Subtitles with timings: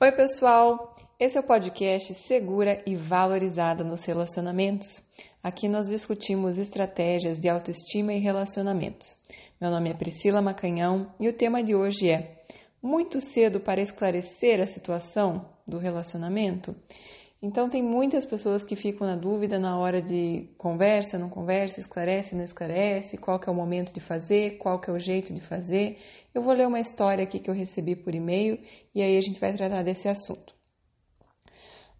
[0.00, 0.96] Oi, pessoal!
[1.20, 5.00] Esse é o podcast Segura e Valorizada nos Relacionamentos.
[5.40, 9.16] Aqui nós discutimos estratégias de autoestima e relacionamentos.
[9.60, 12.44] Meu nome é Priscila Macanhão e o tema de hoje é
[12.82, 16.74] Muito cedo para esclarecer a situação do relacionamento?
[17.46, 22.34] Então, tem muitas pessoas que ficam na dúvida na hora de conversa, não conversa, esclarece,
[22.34, 25.42] não esclarece, qual que é o momento de fazer, qual que é o jeito de
[25.42, 25.98] fazer.
[26.34, 28.58] Eu vou ler uma história aqui que eu recebi por e-mail
[28.94, 30.54] e aí a gente vai tratar desse assunto.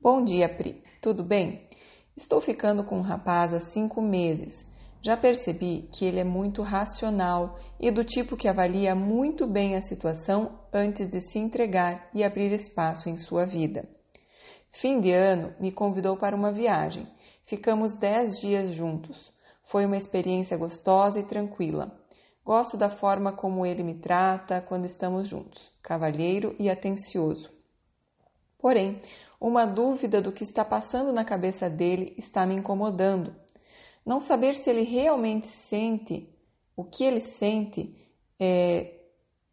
[0.00, 0.82] Bom dia, Pri.
[1.02, 1.68] Tudo bem?
[2.16, 4.66] Estou ficando com um rapaz há cinco meses.
[5.02, 9.82] Já percebi que ele é muito racional e do tipo que avalia muito bem a
[9.82, 13.86] situação antes de se entregar e abrir espaço em sua vida.
[14.74, 17.06] Fim de ano, me convidou para uma viagem.
[17.46, 19.32] Ficamos dez dias juntos.
[19.62, 21.96] Foi uma experiência gostosa e tranquila.
[22.44, 27.52] Gosto da forma como ele me trata quando estamos juntos, cavalheiro e atencioso.
[28.58, 29.00] Porém,
[29.40, 33.32] uma dúvida do que está passando na cabeça dele está me incomodando.
[34.04, 36.28] Não saber se ele realmente sente
[36.76, 37.94] o que ele sente
[38.40, 39.03] é,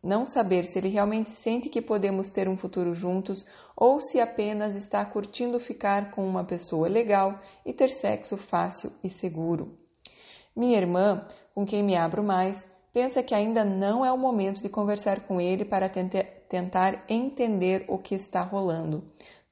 [0.04, 4.76] não saber se ele realmente sente que podemos ter um futuro juntos ou se apenas
[4.76, 9.78] está curtindo ficar com uma pessoa legal e ter sexo fácil e seguro.
[10.56, 14.70] Minha irmã, com quem me abro mais, pensa que ainda não é o momento de
[14.70, 19.04] conversar com ele para tentar entender o que está rolando.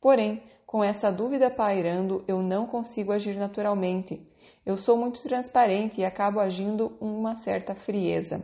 [0.01, 4.21] Porém, com essa dúvida pairando, eu não consigo agir naturalmente.
[4.65, 8.43] Eu sou muito transparente e acabo agindo uma certa frieza.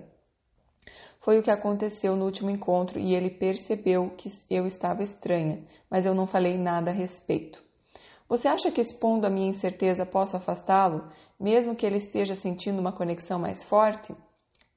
[1.25, 6.05] Foi o que aconteceu no último encontro e ele percebeu que eu estava estranha, mas
[6.05, 7.63] eu não falei nada a respeito.
[8.29, 11.07] Você acha que expondo a minha incerteza posso afastá-lo,
[11.39, 14.15] mesmo que ele esteja sentindo uma conexão mais forte?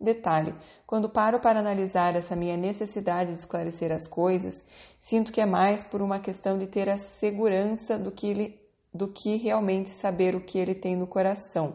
[0.00, 0.54] Detalhe:
[0.86, 4.64] quando paro para analisar essa minha necessidade de esclarecer as coisas,
[4.98, 8.58] sinto que é mais por uma questão de ter a segurança do que, ele,
[8.94, 11.74] do que realmente saber o que ele tem no coração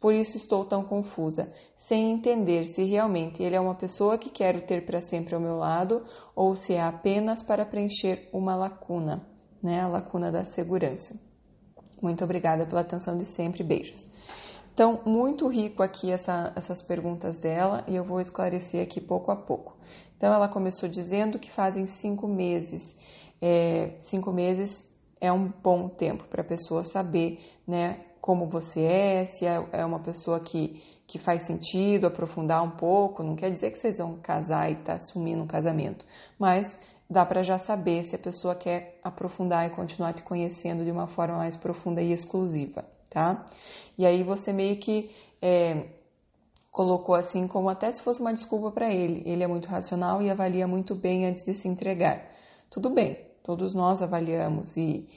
[0.00, 4.62] por isso estou tão confusa, sem entender se realmente ele é uma pessoa que quero
[4.62, 6.02] ter para sempre ao meu lado
[6.34, 9.28] ou se é apenas para preencher uma lacuna,
[9.62, 9.82] né?
[9.82, 11.14] A lacuna da segurança.
[12.00, 13.62] Muito obrigada pela atenção de sempre.
[13.62, 14.08] Beijos.
[14.72, 19.36] Então, muito rico aqui essa, essas perguntas dela e eu vou esclarecer aqui pouco a
[19.36, 19.76] pouco.
[20.16, 22.96] Então, ela começou dizendo que fazem cinco meses.
[23.42, 24.88] É, cinco meses
[25.20, 29.84] é um bom tempo para a pessoa saber, né, como você é, se é, é
[29.84, 33.22] uma pessoa que, que faz sentido aprofundar um pouco.
[33.22, 36.04] Não quer dizer que vocês vão casar e tá assumindo um casamento,
[36.38, 36.78] mas
[37.08, 41.06] dá para já saber se a pessoa quer aprofundar e continuar te conhecendo de uma
[41.06, 43.44] forma mais profunda e exclusiva, tá?
[43.98, 45.10] E aí você meio que
[45.42, 45.86] é,
[46.70, 49.22] colocou assim como até se fosse uma desculpa para ele.
[49.26, 52.30] Ele é muito racional e avalia muito bem antes de se entregar.
[52.70, 55.08] Tudo bem, todos nós avaliamos e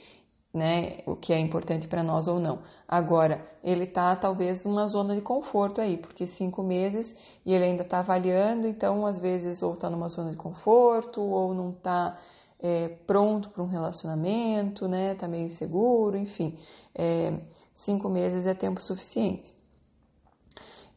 [0.54, 2.60] né, o que é importante para nós ou não.
[2.88, 7.82] Agora, ele está talvez numa zona de conforto aí, porque cinco meses e ele ainda
[7.82, 12.20] está avaliando, então às vezes ou está numa zona de conforto ou não está
[12.60, 16.58] é, pronto para um relacionamento, né, está meio inseguro, enfim,
[16.94, 17.34] é,
[17.74, 19.52] cinco meses é tempo suficiente.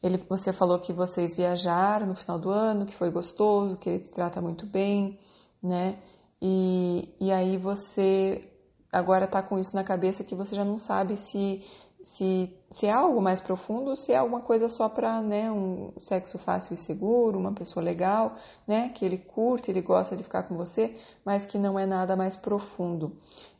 [0.03, 3.99] Ele, você falou que vocês viajaram no final do ano, que foi gostoso, que ele
[4.01, 5.19] te trata muito bem,
[5.63, 5.99] né?
[6.41, 8.56] E, e aí você
[8.97, 11.63] agora está com isso na cabeça que você já não sabe se,
[12.03, 16.39] se, se é algo mais profundo se é alguma coisa só para né, um sexo
[16.39, 18.35] fácil e seguro, uma pessoa legal,
[18.67, 22.17] né, que ele curte, ele gosta de ficar com você, mas que não é nada
[22.17, 23.17] mais profundo.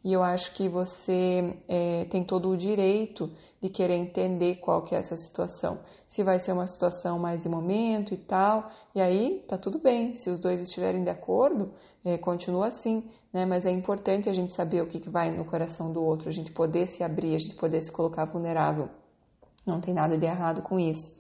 [0.07, 3.29] E eu acho que você é, tem todo o direito
[3.61, 5.81] de querer entender qual que é essa situação.
[6.07, 10.15] Se vai ser uma situação mais de momento e tal, e aí tá tudo bem.
[10.15, 11.73] Se os dois estiverem de acordo,
[12.05, 13.03] é, continua assim,
[13.33, 13.45] né?
[13.45, 16.33] Mas é importante a gente saber o que, que vai no coração do outro, a
[16.33, 18.89] gente poder se abrir, a gente poder se colocar vulnerável.
[19.67, 21.15] Não tem nada de errado com isso.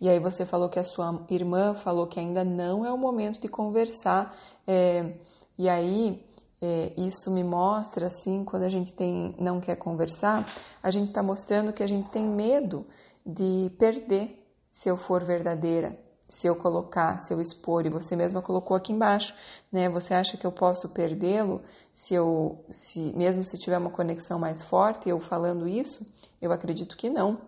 [0.00, 3.40] E aí você falou que a sua irmã falou que ainda não é o momento
[3.40, 4.36] de conversar.
[4.66, 5.14] É,
[5.58, 6.24] e aí
[6.60, 10.46] é, isso me mostra assim, quando a gente tem, não quer conversar,
[10.82, 12.86] a gente está mostrando que a gente tem medo
[13.24, 15.98] de perder se eu for verdadeira,
[16.28, 19.34] se eu colocar, se eu expor, e você mesma colocou aqui embaixo,
[19.72, 19.88] né?
[19.88, 21.62] Você acha que eu posso perdê-lo
[21.92, 26.06] se eu, se mesmo se tiver uma conexão mais forte, eu falando isso?
[26.40, 27.40] Eu acredito que não,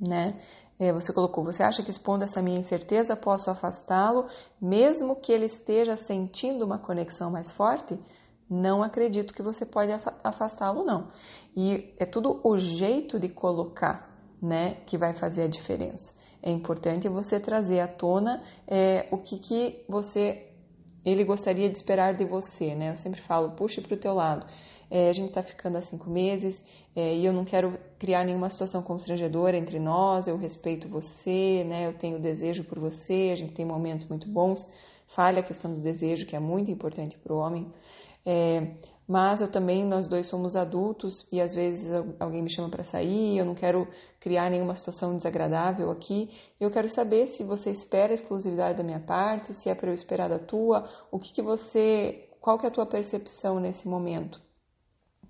[0.00, 0.40] né?
[0.78, 4.26] É, você colocou, você acha que expondo essa minha incerteza posso afastá-lo,
[4.60, 7.98] mesmo que ele esteja sentindo uma conexão mais forte?
[8.48, 9.92] Não acredito que você pode
[10.24, 11.08] afastá-lo, não.
[11.54, 14.10] E é tudo o jeito de colocar,
[14.40, 16.12] né, que vai fazer a diferença.
[16.42, 20.46] É importante você trazer à tona é, o que, que você
[21.04, 22.90] ele gostaria de esperar de você, né?
[22.90, 24.46] Eu sempre falo, puxe para o teu lado.
[24.90, 26.64] É, a gente está ficando há cinco meses
[26.96, 30.26] é, e eu não quero criar nenhuma situação constrangedora entre nós.
[30.26, 31.86] Eu respeito você, né?
[31.86, 33.30] Eu tenho desejo por você.
[33.32, 34.66] A gente tem momentos muito bons.
[35.06, 37.72] Falha a questão do desejo, que é muito importante para o homem.
[38.26, 38.74] É,
[39.10, 41.90] mas eu também, nós dois somos adultos e às vezes
[42.20, 43.88] alguém me chama para sair, eu não quero
[44.20, 46.30] criar nenhuma situação desagradável aqui.
[46.60, 50.28] Eu quero saber se você espera exclusividade da minha parte, se é para eu esperar
[50.28, 54.40] da tua, o que, que você, qual que é a tua percepção nesse momento,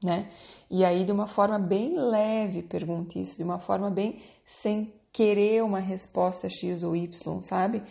[0.03, 0.31] né?
[0.71, 5.63] E aí de uma forma bem leve pergunte isso, de uma forma bem sem querer
[5.63, 7.83] uma resposta X ou Y, sabe?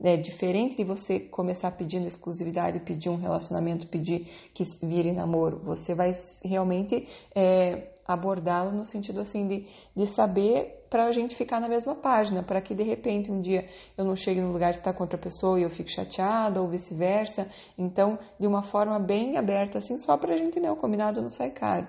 [0.00, 5.58] É diferente de você começar pedindo exclusividade, pedir um relacionamento, pedir que vire namoro.
[5.64, 6.12] Você vai
[6.44, 11.94] realmente é, abordá-lo no sentido assim de, de saber para a gente ficar na mesma
[11.94, 13.68] página, para que de repente um dia
[13.98, 16.68] eu não chegue no lugar de estar com outra pessoa e eu fique chateada ou
[16.68, 17.46] vice-versa.
[17.76, 20.70] Então, de uma forma bem aberta, assim, só para a gente, né?
[20.70, 21.86] O combinado não sai caro.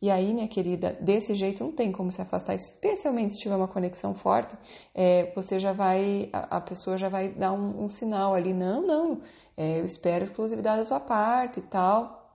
[0.00, 3.66] E aí, minha querida, desse jeito não tem como se afastar, especialmente se tiver uma
[3.66, 4.56] conexão forte,
[4.94, 8.80] é, você já vai, a, a, pessoa já vai dar um, um sinal ali, não,
[8.86, 9.20] não,
[9.56, 12.27] é, eu espero exclusividade da tua parte e tal.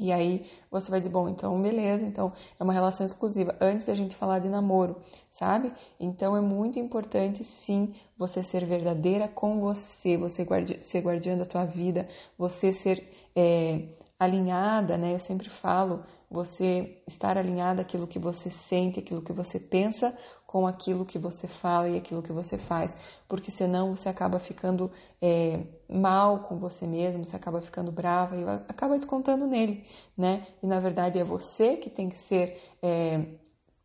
[0.00, 3.94] E aí você vai dizer, bom, então beleza, então é uma relação exclusiva, antes da
[3.94, 4.96] gente falar de namoro,
[5.30, 5.72] sabe?
[6.00, 11.44] Então é muito importante sim você ser verdadeira com você, você guardi ser guardiã da
[11.44, 12.08] tua vida,
[12.38, 13.06] você ser
[13.36, 13.88] é,
[14.18, 15.14] alinhada, né?
[15.14, 20.16] Eu sempre falo, você estar alinhada aquilo que você sente, aquilo que você pensa
[20.46, 22.96] com aquilo que você fala e aquilo que você faz,
[23.28, 24.90] porque senão você acaba ficando
[25.20, 29.84] é, mal com você mesmo, você acaba ficando brava e acaba descontando nele,
[30.16, 30.46] né?
[30.62, 33.26] E na verdade é você que tem que ser é,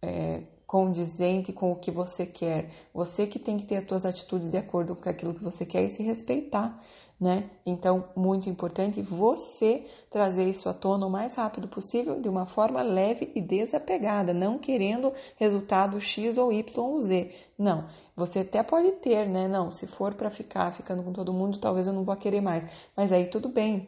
[0.01, 4.49] é, condizente com o que você quer, você que tem que ter as suas atitudes
[4.49, 6.79] de acordo com aquilo que você quer e se respeitar
[7.19, 7.49] né?
[7.65, 12.81] Então, muito importante você trazer isso à tona o mais rápido possível, de uma forma
[12.81, 17.33] leve e desapegada, não querendo resultado X ou Y ou Z.
[17.57, 19.47] Não, você até pode ter, né?
[19.47, 22.65] Não, se for para ficar ficando com todo mundo, talvez eu não vou querer mais.
[22.95, 23.87] Mas aí tudo bem,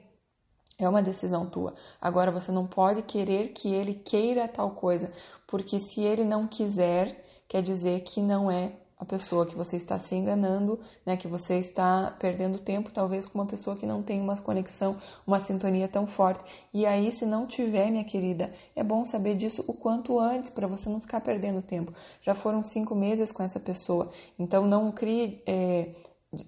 [0.80, 1.73] é uma decisão tua.
[2.00, 5.12] Agora você não pode querer que ele queira tal coisa,
[5.45, 9.99] porque se ele não quiser, quer dizer que não é a pessoa que você está
[9.99, 14.19] se enganando, né, que você está perdendo tempo talvez com uma pessoa que não tem
[14.19, 16.44] uma conexão, uma sintonia tão forte.
[16.73, 20.67] E aí, se não tiver, minha querida, é bom saber disso o quanto antes para
[20.67, 21.94] você não ficar perdendo tempo.
[22.21, 24.09] Já foram cinco meses com essa pessoa,
[24.39, 25.89] então não crie é,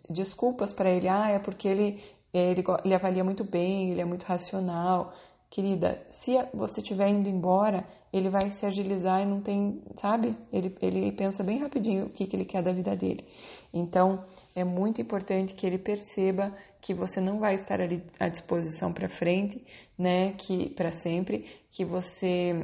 [0.09, 1.07] desculpas para ele.
[1.07, 2.03] Ah, é porque ele,
[2.33, 5.13] ele ele avalia muito bem, ele é muito racional.
[5.49, 10.35] Querida, se você estiver indo embora, ele vai se agilizar e não tem, sabe?
[10.53, 13.25] Ele, ele pensa bem rapidinho o que, que ele quer da vida dele.
[13.73, 14.25] Então,
[14.55, 19.09] é muito importante que ele perceba que você não vai estar ali à disposição para
[19.09, 19.63] frente,
[19.97, 20.33] né?
[20.33, 22.63] Que para sempre, que você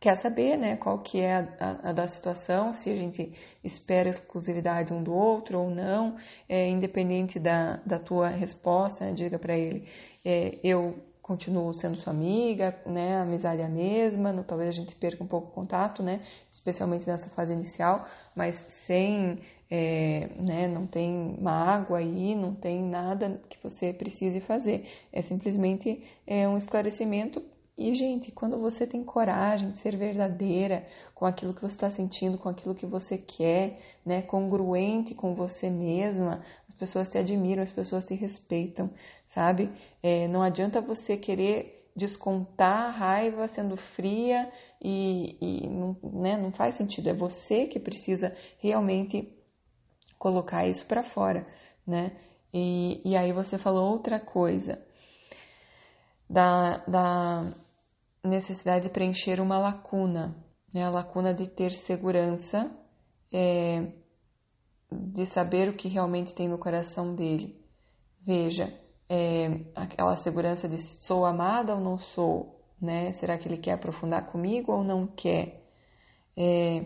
[0.00, 0.76] quer saber, né?
[0.76, 3.32] Qual que é a, a, a, da situação, se a gente
[3.62, 6.16] espera exclusividade um do outro ou não,
[6.48, 9.12] é, independente da, da tua resposta, né?
[9.12, 9.88] diga para ele,
[10.24, 13.16] é, eu continuo sendo sua amiga, né?
[13.16, 16.20] Amizade é a mesma, talvez a gente perca um pouco o contato, né?
[16.52, 18.06] Especialmente nessa fase inicial,
[18.36, 19.38] mas sem,
[19.70, 20.68] é, né?
[20.68, 24.86] Não tem mágoa aí, não tem nada que você precise fazer.
[25.10, 27.42] É simplesmente é, um esclarecimento.
[27.76, 32.36] E, gente, quando você tem coragem de ser verdadeira com aquilo que você está sentindo,
[32.36, 34.20] com aquilo que você quer, né?
[34.20, 36.42] Congruente com você mesma,
[36.74, 38.90] as pessoas te admiram, as pessoas te respeitam,
[39.26, 39.70] sabe?
[40.02, 44.50] É, não adianta você querer descontar a raiva sendo fria
[44.82, 47.08] e, e não, né, não faz sentido.
[47.08, 49.32] É você que precisa realmente
[50.18, 51.46] colocar isso para fora,
[51.86, 52.16] né?
[52.52, 54.84] E, e aí você falou outra coisa
[56.28, 57.54] da, da
[58.24, 60.36] necessidade de preencher uma lacuna,
[60.72, 60.82] né?
[60.84, 62.68] A lacuna de ter segurança
[63.32, 63.92] é,
[64.90, 67.60] de saber o que realmente tem no coração dele.
[68.20, 68.72] Veja,
[69.08, 73.12] é, aquela segurança de sou amada ou não sou, né?
[73.12, 75.62] Será que ele quer aprofundar comigo ou não quer?
[76.36, 76.84] É,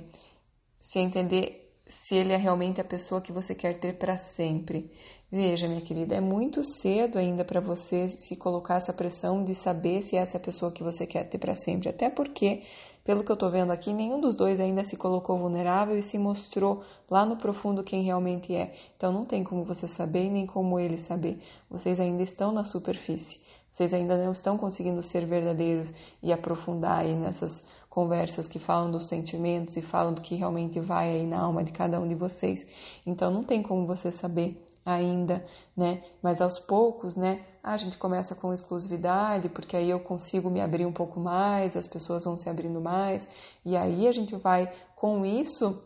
[0.80, 4.90] se entender se ele é realmente a pessoa que você quer ter para sempre.
[5.30, 10.02] Veja, minha querida, é muito cedo ainda para você se colocar essa pressão de saber
[10.02, 12.62] se essa é a pessoa que você quer ter para sempre, até porque
[13.08, 16.18] pelo que eu estou vendo aqui, nenhum dos dois ainda se colocou vulnerável e se
[16.18, 18.74] mostrou lá no profundo quem realmente é.
[18.98, 21.42] Então não tem como você saber nem como ele saber.
[21.70, 23.40] Vocês ainda estão na superfície.
[23.72, 25.88] Vocês ainda não estão conseguindo ser verdadeiros
[26.22, 31.08] e aprofundar aí nessas conversas que falam dos sentimentos e falam do que realmente vai
[31.08, 32.66] aí na alma de cada um de vocês.
[33.06, 35.44] Então não tem como você saber ainda,
[35.76, 36.02] né?
[36.22, 37.44] Mas aos poucos, né?
[37.62, 41.86] A gente começa com exclusividade, porque aí eu consigo me abrir um pouco mais, as
[41.86, 43.28] pessoas vão se abrindo mais,
[43.64, 45.82] e aí a gente vai com isso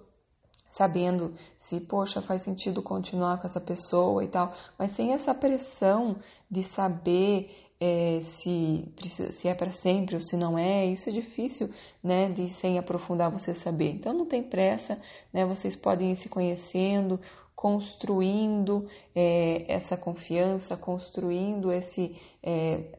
[0.71, 6.17] sabendo se, poxa, faz sentido continuar com essa pessoa e tal, mas sem essa pressão
[6.51, 8.95] de saber é, se,
[9.33, 11.69] se é para sempre ou se não é, isso é difícil,
[12.03, 13.91] né, de sem aprofundar você saber.
[13.91, 15.01] Então não tem pressa,
[15.33, 17.21] né, vocês podem ir se conhecendo,
[17.55, 22.99] construindo é, essa confiança, construindo esse é,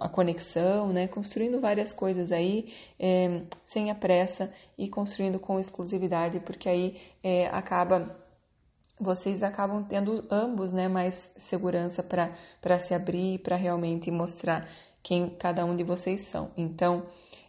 [0.00, 6.40] a conexão, né, construindo várias coisas aí é, sem a pressa e construindo com exclusividade,
[6.40, 8.18] porque aí é, acaba
[8.98, 14.68] vocês acabam tendo ambos né, mais segurança para se abrir, para realmente mostrar
[15.02, 16.52] quem cada um de vocês são.
[16.56, 17.06] Então,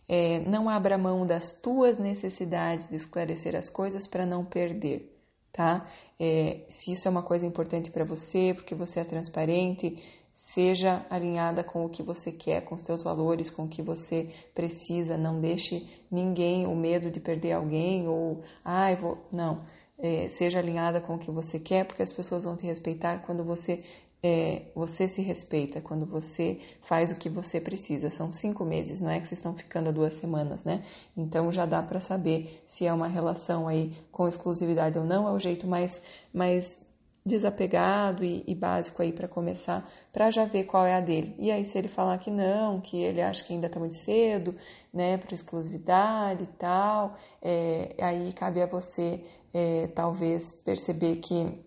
[0.09, 5.12] é, não abra mão das tuas necessidades de esclarecer as coisas para não perder,
[5.53, 5.87] tá?
[6.19, 11.63] É, se isso é uma coisa importante para você, porque você é transparente, seja alinhada
[11.63, 15.15] com o que você quer, com os seus valores, com o que você precisa.
[15.15, 19.17] Não deixe ninguém o medo de perder alguém ou, ai, ah, vou.
[19.31, 19.63] Não
[20.03, 23.43] é, seja alinhada com o que você quer, porque as pessoas vão te respeitar quando
[23.43, 23.83] você
[24.23, 28.09] é, você se respeita, quando você faz o que você precisa.
[28.09, 30.81] São cinco meses, não é que vocês estão ficando duas semanas, né?
[31.15, 35.27] Então já dá para saber se é uma relação aí com exclusividade ou não.
[35.27, 36.01] É o jeito mais,
[36.33, 36.79] mais
[37.25, 41.35] desapegado e, e básico aí para começar, para já ver qual é a dele.
[41.37, 44.55] E aí se ele falar que não, que ele acha que ainda está muito cedo,
[44.93, 49.21] né, para exclusividade e tal, é, aí cabe a você
[49.53, 51.61] é, talvez perceber que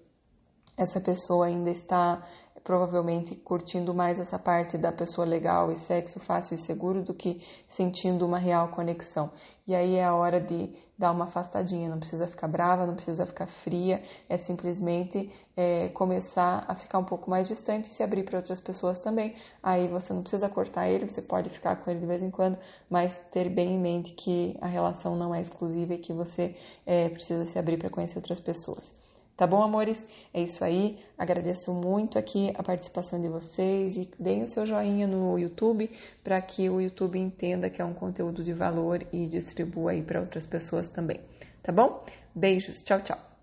[0.76, 2.22] essa pessoa ainda está
[2.66, 7.40] provavelmente curtindo mais essa parte da pessoa legal e sexo fácil e seguro do que
[7.68, 9.30] sentindo uma real conexão.
[9.68, 13.25] E aí é a hora de dar uma afastadinha, não precisa ficar brava, não precisa
[13.25, 18.25] ficar fria, é simplesmente é, começar a ficar um pouco mais distante e se abrir
[18.25, 19.37] para outras pessoas também.
[19.62, 22.58] Aí você não precisa cortar ele, você pode ficar com ele de vez em quando,
[22.90, 27.08] mas ter bem em mente que a relação não é exclusiva e que você é,
[27.11, 28.92] precisa se abrir para conhecer outras pessoas.
[29.37, 30.07] Tá bom, amores?
[30.33, 30.99] É isso aí.
[31.19, 35.90] Agradeço muito aqui a participação de vocês e deem o seu joinha no YouTube
[36.25, 40.21] para que o YouTube entenda que é um conteúdo de valor e distribua aí para
[40.21, 41.21] outras pessoas também.
[41.62, 42.02] Tá bom?
[42.35, 42.83] Beijos.
[42.83, 43.36] Tchau, tchau.